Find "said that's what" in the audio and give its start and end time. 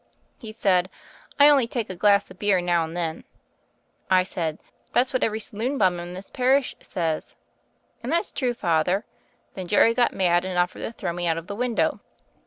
4.23-5.23